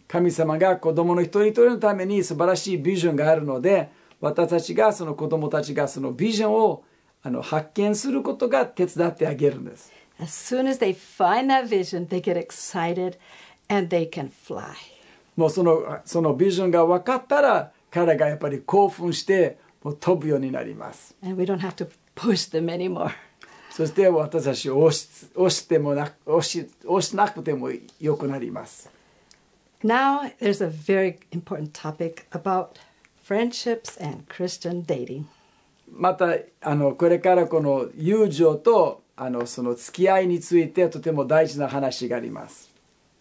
[0.09, 6.83] 神様が子供の一人一人のために素晴らしいビジョンがあるので私たちがその子供たちがそのビジョンを
[7.23, 13.17] あの発見することが手伝ってあげるんです As soon as they find that vision, they get excited
[13.67, 14.75] and they can fly.
[15.35, 23.11] もうそのそのビジョンが分かったら彼がやっぱり興奮してもう飛ぶようになります And we don't have to push them anymore.
[23.71, 28.89] そして私たちを押し押してもな押し押しなくてもよくなります
[29.83, 32.79] Now, there's a very important topic about
[33.21, 35.25] friendships and Christian dating.
[35.95, 42.71] またあのこれからこの友情とあのその付き合いについてとても大事な話があります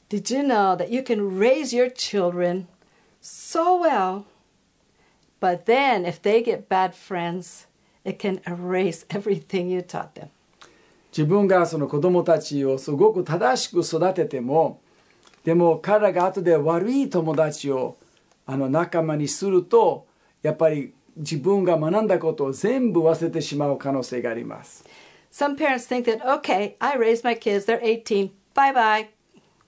[0.09, 2.67] Did you know that you can raise your children
[3.23, 4.25] so well,
[5.41, 7.67] but then if they get bad friends,
[8.05, 10.29] it can erase everything you taught them?
[11.17, 14.81] 自分がその子供たちをすごく正しく育てても
[15.45, 17.97] でも彼らが後で悪い友達を
[18.47, 20.07] あの仲間にすると
[20.43, 24.85] やっぱり自分が学んだことを全部忘れてしまう可能性があります
[25.33, 29.09] Some parents think that, okay, I raised my kids, they're 18, bye bye,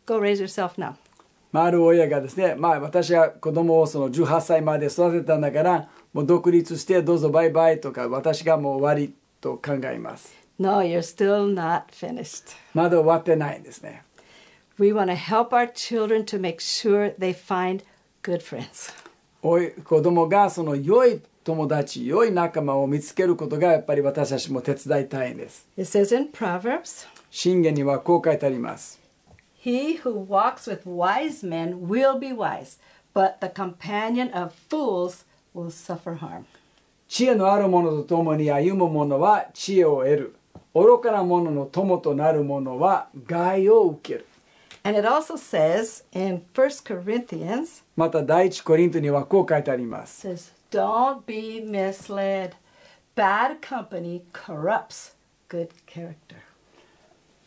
[0.07, 0.95] go raise yourself now.
[1.53, 12.57] まあ、ある親がですね、まあ、私が子供をその18歳まで育てたんだからもう独立してどうぞバイバイとか私がもう終わりと考えます No, you're still not finished.
[12.75, 14.03] まだ終わってないんですね
[14.79, 17.85] We want to help our children to make sure they find
[18.23, 18.93] good friends.
[19.43, 28.99] おい子供がその良い友達良い仲間を見つけることがやっぱり私たちも手伝いたいんです It says in Proverbs, 信玄にはこう書いてあります
[29.63, 32.79] He who walks with wise men will be wise,
[33.15, 36.45] but the companion of fools will suffer harm.
[37.09, 40.35] 知恵のある者と共に歩む者は知恵を得る
[40.75, 44.27] 愚かな者の友となる者は害を受ける
[44.87, 52.56] And it also says in 1 Corinthians, また第一コリントにはこう書いてあります says, Don't be misled.
[53.16, 55.12] Bad company corrupts
[55.50, 56.38] good character.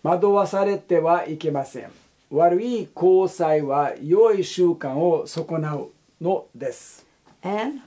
[0.02, 1.90] 惑わされてはいけません
[2.30, 7.06] 悪い交際は良い習慣を損なうのです
[7.42, 7.80] And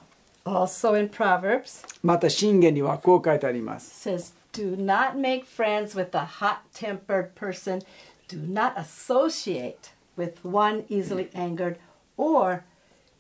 [0.46, 7.82] also in Proverbs, また信玄にはこう書いてあります says, Do not make friends with a hot tempered person.
[8.30, 11.78] Do not associate with one easily angered,
[12.16, 12.64] or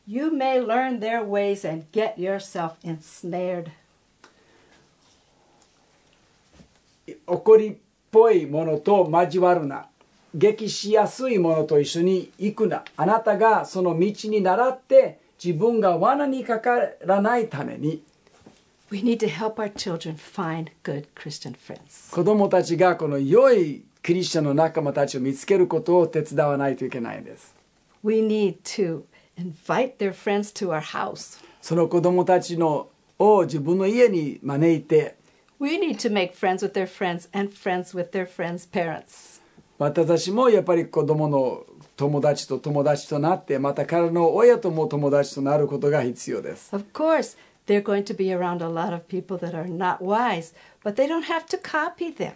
[0.07, 3.71] you may learn their ways and get yourself ensnared.
[7.27, 7.77] 怒りっ
[8.11, 9.87] ぽいものと交わるな
[10.35, 18.03] 激しやすいものと一緒に行くなあなたがその道に倣って自分が罠にかからないために
[18.93, 22.13] We need to help our children find good Christian friends.
[22.13, 27.55] 子供たちがこの良いクリスチャンの仲間たちを見つけることを手伝わないといけないんです
[28.03, 29.05] We need to
[29.41, 31.39] invite their friends to our house.
[31.61, 35.17] その子供たちのを自分の家に招いて
[35.59, 39.41] We need to make friends with their friends and friends with their friends' parents.
[39.79, 41.65] 私たちもやっぱり子供の
[41.97, 50.55] 友達と友達となってまた彼の親とも友達となることが必要です Of course, they're going to be around a lot of people that are not wise,
[50.83, 52.33] but they don't have to copy them.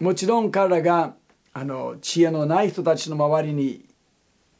[0.00, 1.14] もちろん彼らが
[1.52, 3.84] あの知恵のない人たちの周りに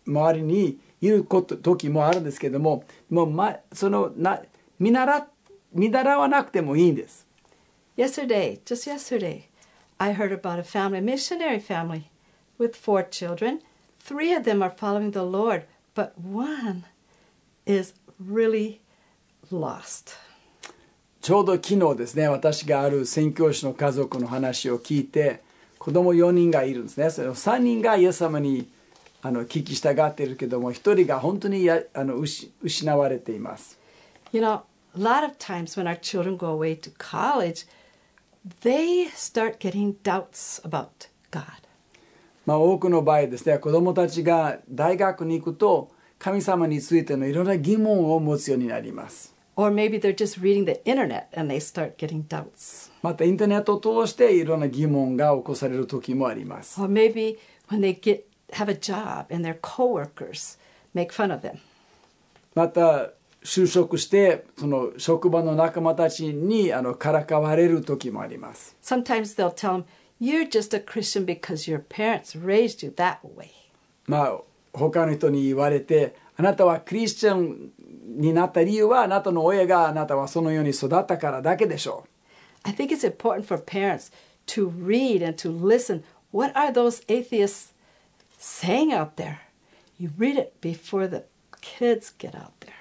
[0.07, 4.41] 周りにいること時もあるんですけどももう、ま、そのな
[4.79, 5.27] 見習
[5.73, 7.27] 見習わなくてもいいんです
[7.97, 9.45] Yesterday, just yesterday,
[9.99, 12.11] I heard about a family, missionary family,
[12.59, 13.61] with four children.
[13.99, 16.85] Three of them are following the Lord, but one
[17.65, 18.81] is really
[19.51, 20.15] lost.
[21.23, 25.43] ちょうど昨日ですね私がある宣教師の家族の話を聞いて
[25.77, 28.69] 子供4人がいるんですねその3人がイエス様に
[29.27, 33.77] あの聞き従っているけども1人が本当にやあの失失われています
[34.33, 34.61] You know,
[34.95, 37.67] a lot of times when our children go away to college,
[38.63, 41.43] they start getting doubts about God.
[42.45, 52.93] まあ、多くの場合ですね子供たちが大学に行くと神様についてのいろんな疑問を持つようになります Or maybe they're just reading the internet and they start getting doubts.
[53.03, 60.57] またインターネットを通していろんな疑問が起こされる時もあります Or maybe when they get have a job and their coworkers
[60.95, 61.59] make fun of them.
[62.55, 63.11] また
[63.43, 69.85] 就職してその職場の仲間たちにあのからかわれる時もあります Sometimes they'll tell them,
[70.21, 73.51] You're just a Christian because your parents raised you that way.
[74.07, 74.41] まあ
[74.73, 77.71] 他の人に言われてあなたはクリスチャン
[78.19, 82.09] になった理由はあなたの親があなたはそのように育ったからだけでしょう
[82.69, 84.11] I think it's important for parents
[84.47, 86.03] to read and to listen.
[86.33, 87.73] What are those atheists
[88.39, 89.39] saying out there?
[89.99, 91.25] You read it before the
[91.61, 92.73] kids get out there.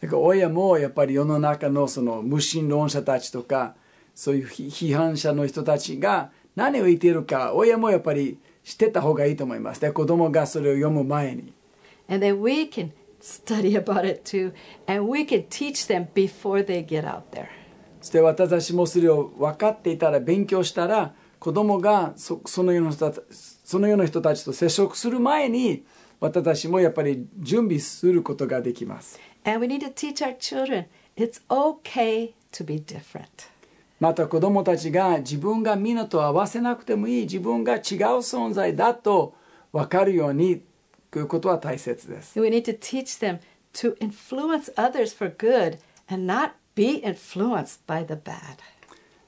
[0.00, 3.74] だから親もやっぱり世の中のその無神論者たちとか
[4.14, 11.52] そういう批批判者の人たちが何を言っているか親もやっぱり知ってた方がいいと思いますで子供がそれを読む前に
[12.08, 14.52] And then we can study about it too,
[14.86, 17.48] and we can teach them before they get out there.
[18.00, 21.14] そして私たちもそれを分かっていたら勉強したら
[21.46, 25.84] 子供がそそのような人たそのような人たちと接触する前に
[26.18, 30.86] 私たちもやっぱり準備することができます And we need to teach our children
[31.16, 33.28] it's okay to be different.
[34.00, 37.80] また子供たちが自分がみんなと合わせなくてもいい自分が違う
[38.24, 39.32] 存在だと
[39.72, 40.62] 分かるように
[41.12, 43.38] ということは大切です We need to teach them
[43.74, 45.78] to influence others for good
[46.08, 48.56] and not be influenced by the bad.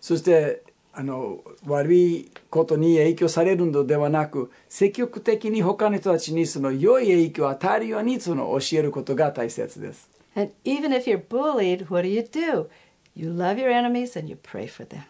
[0.00, 0.64] そして
[0.98, 10.10] あの悪いことに影響されるのではなく積極的に他の人たちにその良い影響を与えるようにその教えることが大切です。
[10.34, 12.66] And even if you're bullied, what do you do?
[13.14, 15.02] You love your enemies and you pray for them.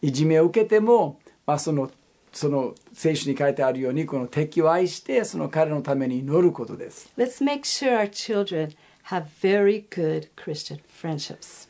[0.00, 1.90] いじめを受けても、まあ、その
[2.32, 8.70] その聖書に書いてあるようにこの敵を愛してその彼のために祈ることです Let's make sure our children
[9.10, 11.67] have very good Christian friendships.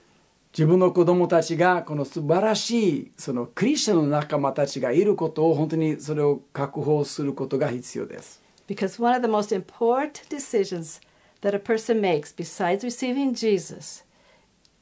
[0.52, 11.00] 自分の子供たちがこの素晴らしいそのクリスチャンの仲間たちがいることを本当にそれを確保することが必要です Because one of the most important decisions
[11.42, 14.04] that a person makes besides receiving Jesus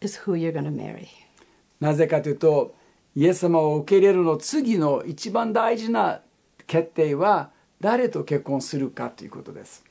[0.01, 1.09] is who you're going to marry.
[1.81, 2.75] なぜかというと
[3.15, 6.21] イエス様を受け入れるの次の一番大事な
[6.67, 7.51] 決定は
[7.81, 9.85] 誰と結婚するかということです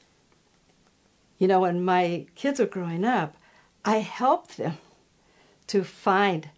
[1.37, 3.37] You know, when my kids were growing up,
[3.83, 4.73] I helped them
[5.67, 6.49] to find,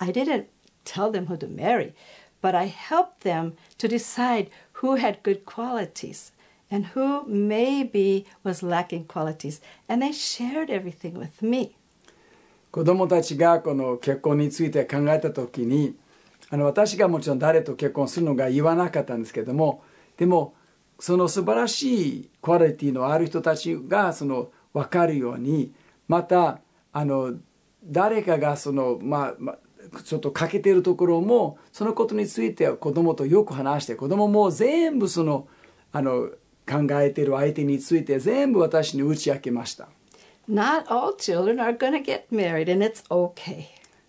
[0.00, 0.46] I didn't
[0.84, 1.94] tell them who to marry,
[2.40, 6.32] but I helped them to decide who had good qualities
[6.70, 9.60] and who maybe was lacking qualities.
[9.88, 11.74] And they shared everything with me.
[12.70, 15.96] 子供たちがこの結婚について考えた時に
[16.50, 19.82] あの私がもちろん誰と結婚するのが言わなかったんですけども
[20.18, 20.54] でも
[20.98, 25.72] その素晴らしいクオリティのある人たちがその分かるように
[26.08, 26.60] また
[26.92, 27.34] あの
[27.84, 35.48] 誰かがその、まあまあ、ちょっと欠けているところもそのことについて子供とよく話して子供も全部その
[35.92, 36.30] あの
[36.68, 39.88] 考えている相手について全部私に打ち明けました。
[40.48, 43.66] Not all children are going to get married, and it's okay.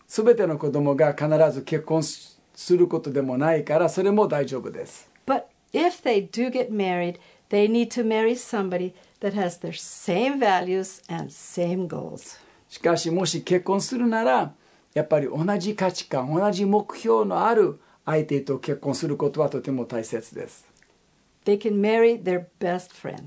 [0.07, 5.09] すべての子供が必ず結婚することでもないからそれも大丈夫です。
[5.25, 5.43] But
[5.73, 11.01] if they do get married, they need to marry somebody that has their same values
[11.09, 12.39] and same goals.
[12.69, 14.53] しかしもし結婚するなら
[14.93, 20.67] やっぱり同じ価値観同じ目標のある相手と結婚することはとても大切です。
[21.45, 23.23] They can marry their best friend.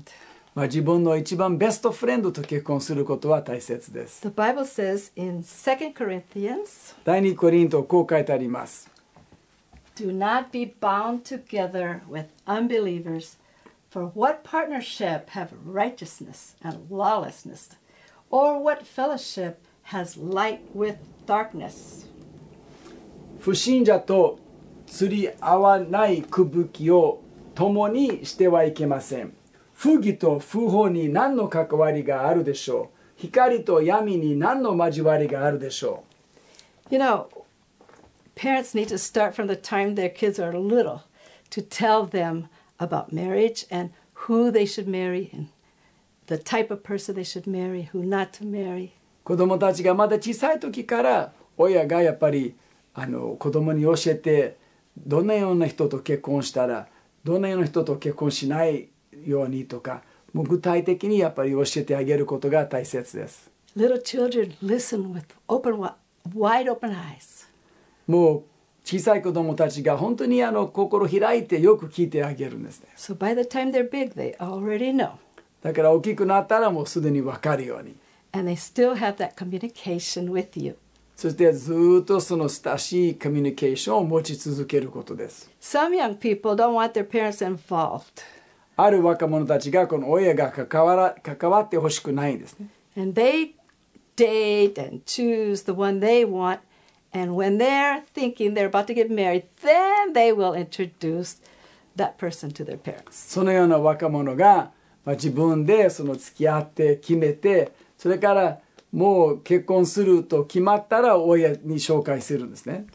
[0.55, 4.21] まあ、自分の一番ベストフレンドと結婚することは大切です。
[4.21, 8.89] The Bible says in 2 Corinthians, 第2コリントこう書いてあります。
[9.95, 13.37] Do not be bound together with unbelievers,
[13.89, 17.75] for what partnership have righteousness and lawlessness?
[18.33, 22.07] Or what fellowship has light with darkness?
[23.39, 24.39] 不信者と
[24.87, 27.21] 釣り合わないくぶきを
[27.53, 29.35] 共にしてはいけません。
[29.75, 36.03] 不義と不法に何の関わりがあるでしょう光と闇に何の交わりがあるでしょ
[36.89, 37.27] You know,
[38.35, 41.01] parents need to start from the time their kids are little
[41.51, 42.47] to tell them
[42.79, 43.91] about marriage and
[44.27, 45.49] who they should marry and
[46.27, 48.85] the type of person they should marry, who not to marry.
[48.85, 48.89] う
[49.23, 52.55] 子供たちがまだ小さい時から親がやっぱり
[52.93, 54.57] あの子供に教えて
[54.97, 56.87] どんなような人と結婚したら
[57.23, 58.89] どんなような人と結婚しない
[59.25, 60.03] ようにとか
[60.33, 63.49] もう具体的にやっぱり教えてあげることが大切です。
[63.77, 65.93] Little children listen with open, wi-
[66.35, 67.47] wide open eyes.
[68.07, 68.43] もう
[68.83, 75.11] 小さい子供たちが本当にあの心開いてよく聞いてあげるんですね So by the time they're big, they already know.
[75.63, 77.95] だから大きくなったらもうすでに分かるように
[78.33, 80.75] And they still have that communication with you.
[81.15, 88.01] そしてずーっとその親しいコミュニケーションを持ち続けることです Some young people don't want their parents involved.
[88.75, 93.53] ある若者たちがこの親が関わら関わってほしくないんですね And they
[94.15, 96.59] date and choose the one they want.
[97.13, 101.37] And when they're thinking they're about to get married, then they will introduce
[101.95, 103.11] that person to their parents.
[103.11, 104.71] そのような若者が、
[105.05, 108.59] まあ、自分でその付き合って決めてそれから
[108.91, 112.85] もう結婚すると決まったら親に紹介するんですね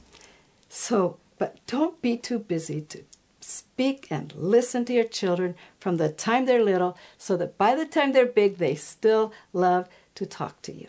[0.70, 3.04] So, but don't be too busy to
[3.40, 7.86] speak and listen to your children from the time they're little so that by the
[7.86, 10.88] time they're big, they still love to talk to you.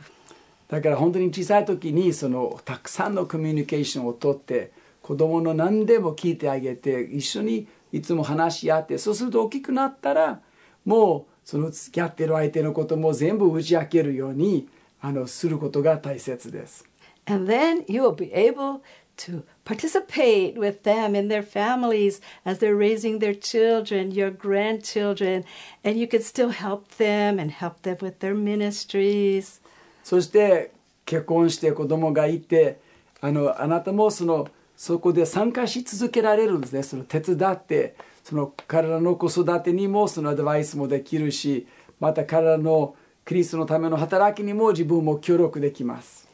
[0.67, 10.41] だから本当に小さい時にそのたくさんのコミュニケーションをとって子供の何でも聞いてあげて一緒にいつも話し合ってそうすると大きくなったら
[10.85, 14.67] もうその付き合ってる相手のことも全部打ち明けるように
[15.01, 16.85] あのすることが大切です。
[17.25, 18.81] And then you will be able
[19.17, 25.43] to participate with them in their families as they're raising their children, your grandchildren,
[25.83, 29.61] and you can still help them and help them with their ministries.
[30.03, 30.71] そして
[31.05, 32.79] 結婚して子供がいて
[33.21, 37.95] あのあなたもそのそこで参加し続けられるんですねその手伝って
[38.29, 41.65] その彼らの子育てにもそのアドバイスもできるし
[41.99, 46.27] また彼らのクリストのための働きにも自分も協力できます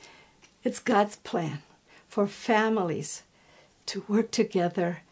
[0.66, 1.60] It's God's plan
[2.10, 3.24] for families
[3.86, 5.04] to work together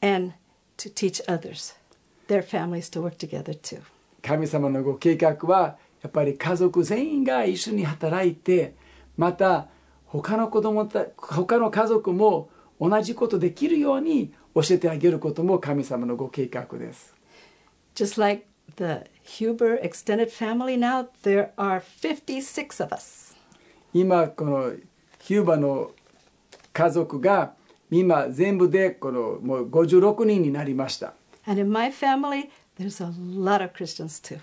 [0.00, 0.34] and
[0.76, 1.74] to teach others,
[2.28, 3.80] their families to work together too.
[4.22, 8.74] 神様のご計画はやっぱり家族全員が一緒に働いて
[9.16, 9.66] また
[10.06, 12.48] 他の子供た他の家族も
[12.80, 17.14] 同じことできるように教えてあげることも神様のご計画です。
[17.94, 18.46] Just like
[18.76, 23.36] the Huber extended family now, there are 56 of us.
[23.94, 24.72] 今この
[25.20, 25.92] ヒューバの
[26.72, 27.54] 家族が
[27.90, 31.14] 今全部でこのもう56人になりました。
[31.46, 34.40] And in my family, there's a lot of Christians too.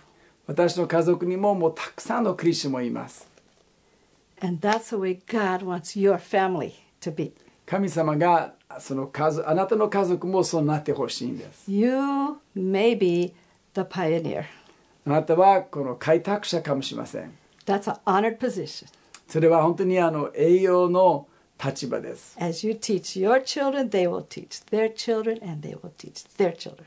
[0.47, 3.28] 私の家族にももうたくさんのクリスチャンもいます。
[4.41, 7.34] And that's the way God wants your family to be.
[7.66, 11.72] 神様がその家族あなたの家族もそうなってほしいんです。
[11.72, 11.91] You
[12.55, 13.34] may be
[13.74, 14.45] the pioneer.
[15.05, 17.32] あなたはこの開拓者かもしれません。
[17.66, 18.88] That's an honored position.
[19.28, 21.28] それは本当にあの栄養の
[21.63, 22.36] 立場です。
[22.39, 26.84] As you teach your children, they will teach their children, and they will teach their children.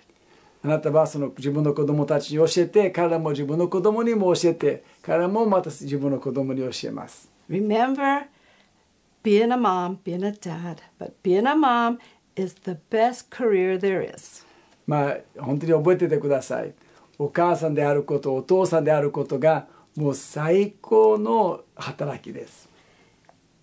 [0.63, 7.31] あなたはその自分の子供たちに教えて、彼らも自分の子供にも教えて、彼らもまた自分の子供に教えます。
[7.49, 8.25] Remember,
[9.23, 11.99] being a mom, being a dad, but being a mom
[12.37, 14.45] is the best career there is.
[14.87, 16.73] まあ本当に覚えててください。
[17.19, 19.67] お母さんであること、お父さんであることが
[19.97, 22.69] もう最高の働きです。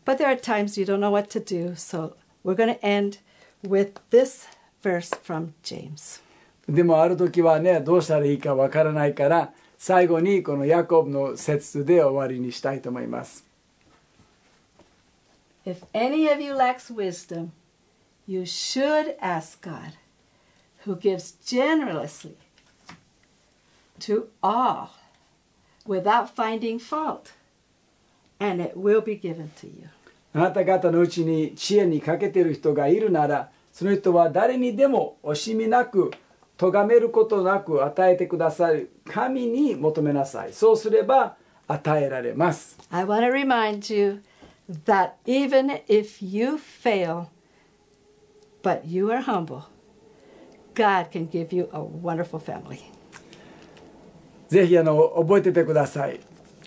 [0.05, 3.19] But there are times you don't know what to do, so we're going to end
[3.63, 4.47] with this
[4.83, 6.21] verse from James.
[6.67, 13.45] でもある時はね、どうしたらいいかわからないから、最後にこのヤコブの説で終わりにしたいと思います。
[15.64, 17.52] If any of you lacks wisdom,
[18.26, 19.94] you should ask God,
[20.86, 22.36] who gives generously
[24.00, 24.90] to all
[25.86, 27.32] without finding fault,
[28.38, 29.88] and it will be given to you.
[30.32, 36.12] あなた方のうちに知恵に欠けている人がいるなら、その人は誰にでも惜しみなく、
[36.56, 40.52] 咎めることなく与えてくださる神に求めなさい。
[40.52, 41.36] そうすれば
[41.66, 42.78] 与えられます。
[42.90, 44.22] I want to remind you
[44.67, 47.29] that even if you fail,
[48.61, 49.63] but you are humble,
[50.73, 52.79] God can give you a wonderful family.
[54.47, 56.19] ぜひあの覚えててください。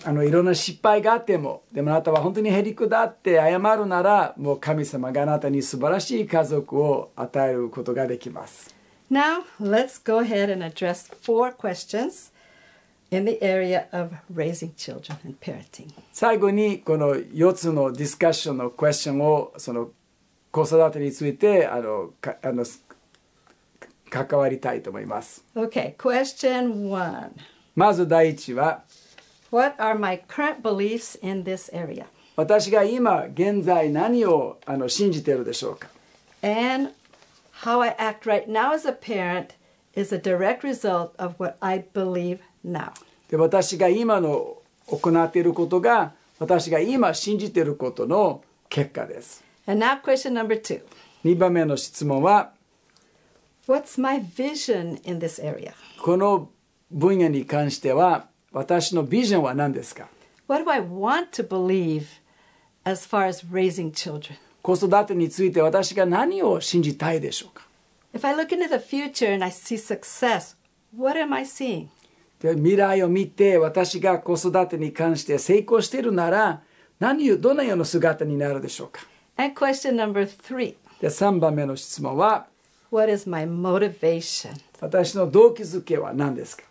[0.05, 8.73] あのいろんな失敗があっても、でもあなたは本当にへりくだって謝るなら、もう神様があなたに素晴らしい家族を与えることができます。
[9.11, 12.31] Now, let's go ahead and address four questions
[13.10, 15.88] in the area of raising children and parenting.
[16.12, 19.90] 最後にこの4つのディスカッションのクエスチョンをその
[20.50, 22.64] 子育てについてあのかあの
[24.10, 25.44] 関わりたいと思います。
[25.54, 27.32] Okay, question one
[27.74, 28.82] まず第一は
[29.50, 32.06] What are my current beliefs in this area?
[32.36, 35.88] 私が今現在何をあの信じているでしょうか
[36.42, 36.92] And
[37.62, 39.54] how I act right now as a parent
[39.94, 42.91] is a direct result of what I believe now.
[43.29, 44.57] で私が今の
[44.87, 49.43] 行っていることが私が今信じていることの結果です。
[49.67, 50.81] And now, question number two
[51.23, 52.51] 2番目の質問は
[53.67, 55.73] What's my vision in this area?
[56.01, 56.49] この
[56.89, 60.07] 分野に関しては私のビジョンは何ですか
[60.47, 62.05] What do I want to believe
[62.83, 64.37] as far as raising children?
[64.63, 67.67] 子育てについて私が何を信じたいでしょうか
[68.13, 70.55] If I look into the future and I see success,
[70.97, 71.89] what am I seeing?
[72.41, 76.61] で未来を見て私が子育てに関して成功しているなら
[76.99, 79.01] 何をどのような姿になるでしょうか
[79.37, 82.47] And question number three で3番目の質問は
[82.91, 84.53] What is my motivation?
[84.81, 86.63] 私の動機づけは何ですか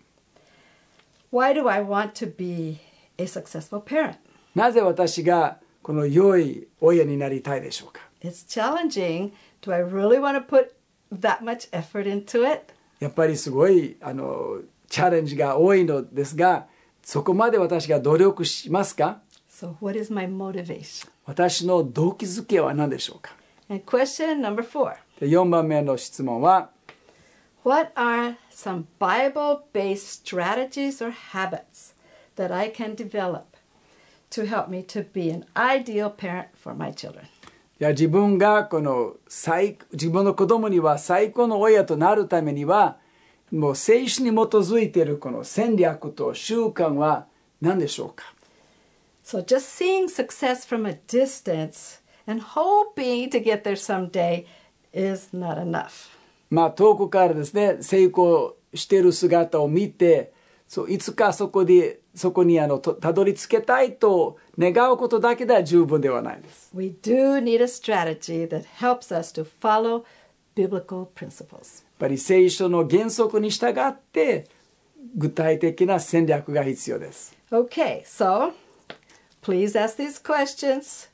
[1.32, 2.78] Why do I want to be
[3.18, 4.16] a successful parent?
[4.54, 9.32] なぜ私がこの良い親になりたいでしょうか It's challenging.
[9.62, 10.72] Do I really want to put
[11.12, 12.74] that much effort into it?
[13.00, 16.66] やっぱりすごいあのチャレンジが多いのですが
[17.02, 19.20] そこまで私が努力しますか
[19.50, 21.08] So, what is my motivation?
[21.24, 23.34] 私の動機づけは何でしょうか
[23.68, 26.70] And question number four で4番目の質問は
[27.64, 31.94] What are some Bible based strategies or habits
[32.36, 33.42] that I can develop
[34.30, 37.24] to help me to be an ideal parent for my children?
[37.80, 42.96] いや自分がこの最自分の子供には最高の親となるためには
[43.52, 47.26] もう聖書に基づいているこの戦略と習慣は
[47.60, 48.34] 何でしょうか
[49.24, 54.46] So, just seeing success from a distance and hoping to get there someday
[54.92, 56.08] is not enough.
[56.50, 60.32] まあ遠くからですね成功している姿を見て
[60.66, 66.70] そういつかそこでそこにあのとたどり着けたいと願うことだけでは十分ではないです。
[66.74, 70.04] We do need a strategy that helps us to follow
[70.58, 71.84] biblical principles.
[71.84, 74.46] やっぱり聖書の原則に従って
[75.14, 77.36] 具体的な戦略が必要です。
[77.52, 78.52] Okay, so
[79.42, 81.08] please ask these questions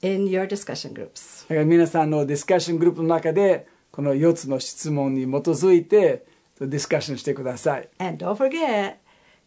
[0.00, 1.42] in your discussion groups.
[1.48, 6.24] だから皆さんのディスカッショングループの中でこの4つの質問に基づいて
[6.58, 7.88] ディスカッションしてください。
[7.98, 8.96] And don't forget,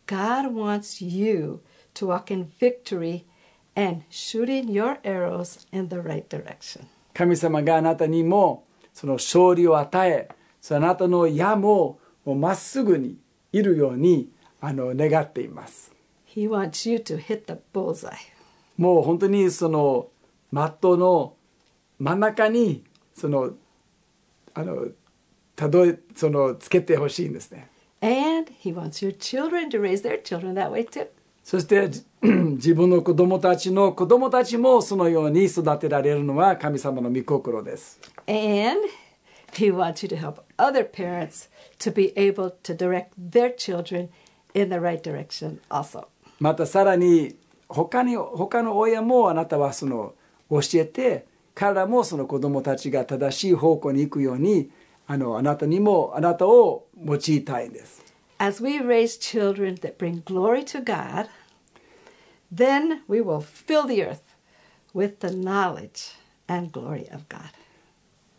[0.05, 1.61] God wants you
[1.95, 3.25] to walk in victory
[3.75, 6.85] and shooting your arrows in the right direction.
[7.13, 8.63] 神様があなたにも
[9.01, 10.29] その勝利を与え
[10.61, 13.17] そのあなたの矢もまっすぐに
[13.51, 14.29] いるように
[14.59, 15.91] あの願っています。
[16.35, 18.11] He wants you to hit the bullseye.
[18.77, 20.09] もう本当にその
[20.51, 21.33] マットの
[21.97, 22.83] 真ん中に
[23.15, 23.53] その
[24.53, 24.89] あの
[25.55, 27.71] たどりそのつけてほしいんですね。
[28.01, 31.07] And He wants your children to raise their children that way too.
[31.43, 37.99] そしてじ 自分の子供たちの子供たちもそのように育てられるのは神様の御心です。
[38.27, 38.81] And
[39.53, 44.09] He wants you to help other parents to be able to direct their children
[44.53, 46.05] in the right direction also.
[46.39, 47.35] またさらに
[47.67, 50.13] 他に他の親もあなたはその
[50.49, 51.25] 教えて
[51.55, 54.69] 彼らもその子供たちが正しい方向に行くように
[55.07, 58.10] あのあなたにもあなたを用いたいんです。
[58.43, 61.29] As we raise children that bring glory to God,
[62.51, 64.33] then we will fill the earth
[64.95, 66.15] with the knowledge
[66.47, 67.51] and glory of God.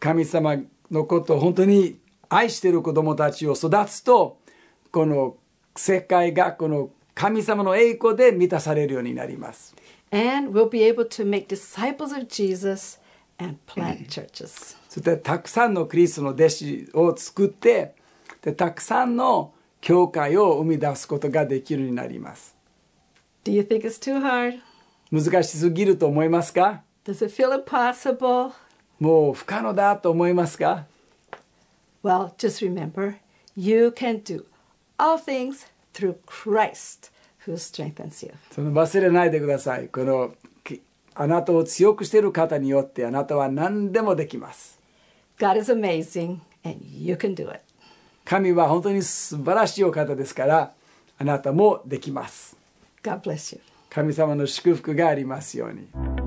[0.01, 0.57] 神様
[0.91, 4.39] のことを本当に愛している子供たちを育つと
[4.91, 5.37] この
[5.77, 9.73] 世界がこの神様の栄光で満たされるようになります。
[10.11, 12.99] And we'll be able to make disciples of Jesus
[13.39, 14.77] and plant churches.
[14.89, 17.95] そしてたくさんのクリストの弟子を作って
[18.43, 22.57] でたくさんの教会を生み出すことができるようになります。
[23.45, 24.61] Do you think it's too hard?
[25.11, 28.53] 難しすぎると思いますか Does it feel impossible?
[29.01, 30.87] もう不可能だと思いますか
[32.05, 33.17] Well, just remember,
[33.57, 34.45] you can do
[34.99, 37.11] all things through Christ
[37.45, 38.33] who strengthens you.
[38.53, 39.89] その忘れないでください。
[39.89, 40.81] このき
[41.17, 44.79] あなたを強くしている方によってあなたは何でもできます。
[45.39, 47.72] God is amazing and you can do it.
[48.25, 50.73] 神は本当に素晴らしいお方ですから
[51.19, 52.57] あなたもできます。
[53.03, 53.61] God bless you.
[53.91, 56.22] 神様の祝福がありますように。